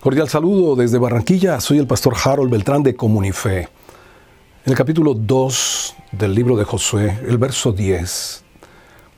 [0.00, 3.62] Cordial saludo desde Barranquilla, soy el pastor Harold Beltrán de Comunife.
[4.64, 8.44] En el capítulo 2 del libro de Josué, el verso 10,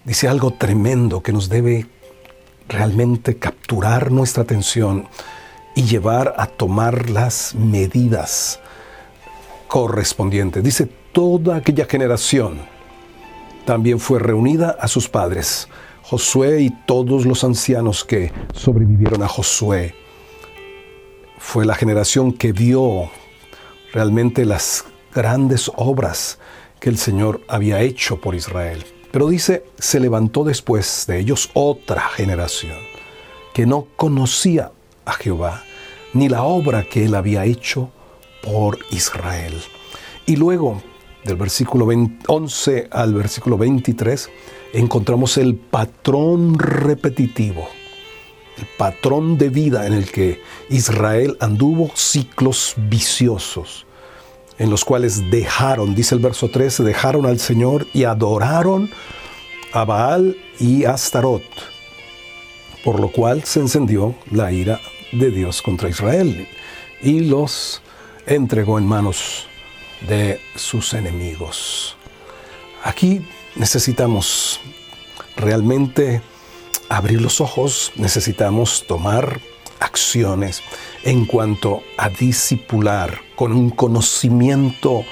[0.06, 1.86] dice algo tremendo que nos debe
[2.66, 5.06] realmente capturar nuestra atención
[5.76, 8.58] y llevar a tomar las medidas
[9.68, 10.64] correspondientes.
[10.64, 12.58] Dice, toda aquella generación
[13.66, 15.68] también fue reunida a sus padres,
[16.04, 19.94] Josué y todos los ancianos que sobrevivieron a Josué
[21.40, 23.10] fue la generación que vio
[23.92, 26.38] realmente las grandes obras
[26.78, 28.84] que el Señor había hecho por Israel.
[29.10, 32.78] Pero dice, se levantó después de ellos otra generación
[33.52, 34.70] que no conocía
[35.04, 35.64] a Jehová,
[36.12, 37.90] ni la obra que él había hecho
[38.42, 39.60] por Israel.
[40.26, 40.80] Y luego,
[41.24, 41.88] del versículo
[42.28, 44.30] 11 al versículo 23,
[44.74, 47.79] encontramos el patrón repetitivo
[48.60, 53.86] el patrón de vida en el que Israel anduvo ciclos viciosos,
[54.58, 58.90] en los cuales dejaron, dice el verso 13, dejaron al Señor y adoraron
[59.72, 61.42] a Baal y Astarot,
[62.84, 64.80] por lo cual se encendió la ira
[65.12, 66.46] de Dios contra Israel
[67.02, 67.80] y los
[68.26, 69.46] entregó en manos
[70.06, 71.96] de sus enemigos.
[72.84, 73.22] Aquí
[73.56, 74.60] necesitamos
[75.36, 76.20] realmente
[76.90, 79.40] abrir los ojos, necesitamos tomar
[79.78, 80.62] acciones
[81.04, 85.04] en cuanto a discipular con un conocimiento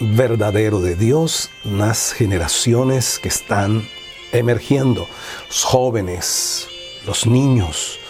[0.00, 3.86] verdadero de Dios las generaciones que están
[4.32, 5.06] emergiendo,
[5.46, 6.66] los jóvenes,
[7.06, 8.00] los niños.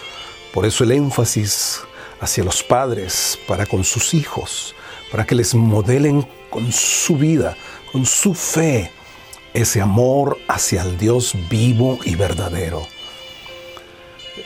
[0.53, 1.81] Por eso el énfasis
[2.21, 4.73] hacia los padres para con sus hijos,
[5.11, 7.57] para que les modelen con su vida,
[7.91, 8.89] con su fe,
[9.55, 12.85] ese amor hacia el Dios vivo y verdadero.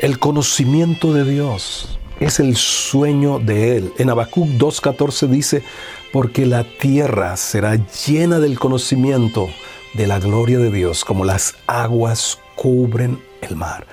[0.02, 3.94] El conocimiento de Dios es el sueño de Él.
[3.98, 5.64] En Habacuc 2.14 dice,
[6.14, 9.50] porque la tierra será llena del conocimiento
[9.96, 13.88] de la gloria de Dios, como las aguas cubren el mar.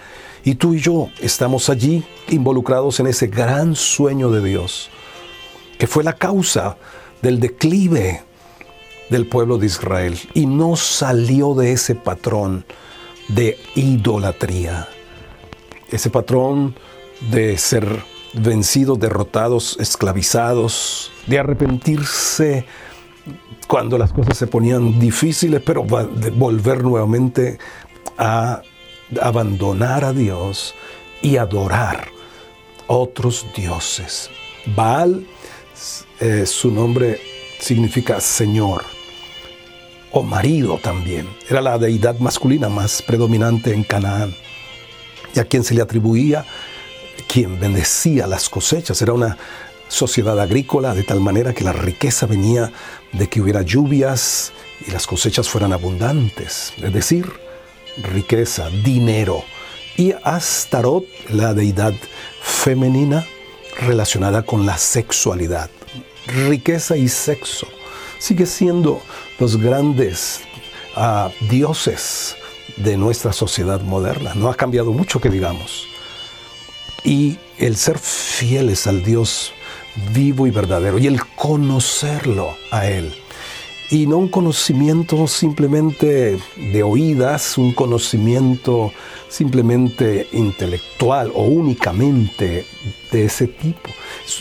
[0.44, 4.90] Y tú y yo estamos allí involucrados en ese gran sueño de Dios,
[5.78, 6.76] que fue la causa
[7.22, 8.25] del declive
[9.10, 12.64] del pueblo de Israel y no salió de ese patrón
[13.28, 14.88] de idolatría,
[15.90, 16.74] ese patrón
[17.30, 17.86] de ser
[18.34, 22.66] vencidos, derrotados, esclavizados, de arrepentirse
[23.66, 27.58] cuando las cosas se ponían difíciles, pero volver nuevamente
[28.18, 28.62] a
[29.20, 30.74] abandonar a Dios
[31.22, 32.08] y adorar
[32.86, 34.30] otros dioses.
[34.74, 35.26] Baal,
[36.20, 37.20] eh, su nombre
[37.58, 38.95] significa Señor
[40.16, 41.28] o marido también.
[41.46, 44.34] Era la deidad masculina más predominante en Canaán
[45.34, 46.46] y a quien se le atribuía
[47.28, 49.02] quien bendecía las cosechas.
[49.02, 49.36] Era una
[49.88, 52.72] sociedad agrícola de tal manera que la riqueza venía
[53.12, 54.52] de que hubiera lluvias
[54.86, 57.30] y las cosechas fueran abundantes, es decir,
[58.14, 59.44] riqueza, dinero.
[59.98, 61.92] Y Astarot, la deidad
[62.40, 63.26] femenina
[63.82, 65.68] relacionada con la sexualidad,
[66.26, 67.66] riqueza y sexo
[68.18, 69.00] sigue siendo
[69.38, 70.40] los grandes
[70.94, 72.36] ah, dioses
[72.76, 74.34] de nuestra sociedad moderna.
[74.34, 75.86] No ha cambiado mucho que digamos.
[77.04, 79.52] Y el ser fieles al Dios
[80.12, 83.14] vivo y verdadero y el conocerlo a Él.
[83.88, 88.92] Y no un conocimiento simplemente de oídas, un conocimiento
[89.28, 92.66] simplemente intelectual o únicamente
[93.12, 93.90] de ese tipo.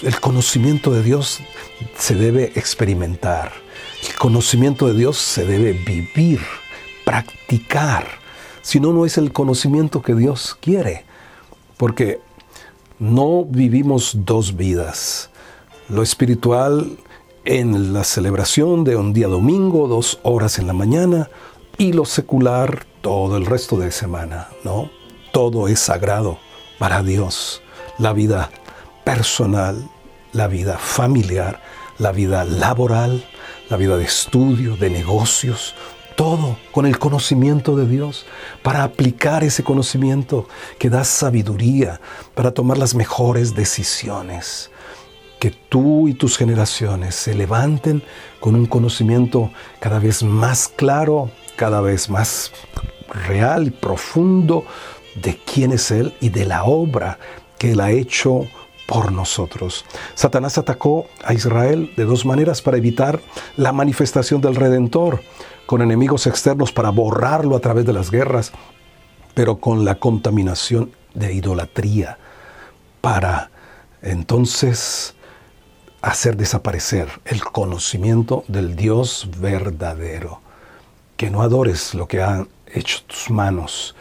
[0.01, 1.41] El conocimiento de Dios
[1.95, 3.64] se debe experimentar
[4.07, 6.39] el conocimiento de Dios se debe vivir,
[7.05, 8.07] practicar.
[8.61, 11.05] Si no, no es el conocimiento que Dios quiere.
[11.77, 12.19] Porque
[12.99, 15.29] no vivimos dos vidas.
[15.89, 16.97] Lo espiritual
[17.45, 21.29] en la celebración de un día domingo, dos horas en la mañana,
[21.77, 24.89] y lo secular todo el resto de semana, ¿no?
[25.31, 26.39] Todo es sagrado
[26.79, 27.61] para Dios.
[27.99, 28.49] La vida
[29.03, 29.89] personal,
[30.31, 31.61] la vida familiar,
[31.99, 33.25] la vida laboral,
[33.69, 35.75] la vida de estudio, de negocios,
[36.15, 38.25] todo con el conocimiento de Dios,
[38.63, 40.47] para aplicar ese conocimiento
[40.79, 41.99] que da sabiduría
[42.33, 44.71] para tomar las mejores decisiones.
[45.39, 48.01] Que tú y tus generaciones se levanten
[48.39, 52.51] con un conocimiento cada vez más claro, cada vez más
[53.27, 54.65] real y profundo
[55.15, 57.19] de quién es Él y de la obra
[57.57, 58.47] que Él ha hecho
[58.85, 59.85] por nosotros.
[60.13, 63.19] Satanás atacó a Israel de dos maneras para evitar
[63.57, 65.21] la manifestación del Redentor,
[65.65, 68.51] con enemigos externos para borrarlo a través de las guerras,
[69.33, 72.17] pero con la contaminación de idolatría
[73.01, 73.49] para
[74.01, 75.15] entonces
[76.01, 80.41] hacer desaparecer el conocimiento del Dios verdadero.
[81.17, 83.95] Que no adores lo que han hecho tus manos,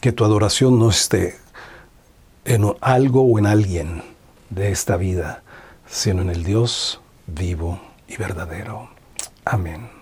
[0.00, 1.36] que tu adoración no esté
[2.44, 4.02] en algo o en alguien,
[4.50, 5.42] de esta vida,
[5.86, 8.90] sino en el Dios vivo y verdadero.
[9.44, 9.97] Amén.